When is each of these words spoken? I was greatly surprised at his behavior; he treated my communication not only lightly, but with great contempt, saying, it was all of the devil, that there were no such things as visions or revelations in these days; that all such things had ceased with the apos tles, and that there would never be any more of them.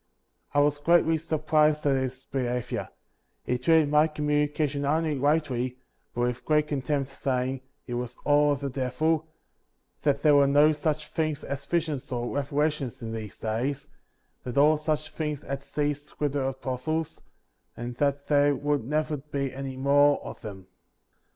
I 0.55 0.61
was 0.61 0.79
greatly 0.79 1.19
surprised 1.19 1.85
at 1.85 1.95
his 1.95 2.25
behavior; 2.25 2.89
he 3.43 3.59
treated 3.59 3.91
my 3.91 4.07
communication 4.07 4.81
not 4.81 4.97
only 4.97 5.13
lightly, 5.13 5.77
but 6.15 6.21
with 6.21 6.43
great 6.43 6.67
contempt, 6.69 7.11
saying, 7.11 7.61
it 7.85 7.93
was 7.93 8.17
all 8.25 8.51
of 8.53 8.61
the 8.61 8.69
devil, 8.71 9.27
that 10.01 10.23
there 10.23 10.33
were 10.33 10.47
no 10.47 10.71
such 10.71 11.11
things 11.11 11.43
as 11.43 11.67
visions 11.67 12.11
or 12.11 12.35
revelations 12.35 13.03
in 13.03 13.11
these 13.11 13.37
days; 13.37 13.89
that 14.43 14.57
all 14.57 14.75
such 14.75 15.11
things 15.11 15.43
had 15.43 15.61
ceased 15.63 16.19
with 16.19 16.33
the 16.33 16.51
apos 16.51 16.85
tles, 16.87 17.21
and 17.77 17.97
that 17.97 18.25
there 18.25 18.55
would 18.55 18.83
never 18.83 19.17
be 19.17 19.53
any 19.53 19.77
more 19.77 20.19
of 20.25 20.41
them. 20.41 20.65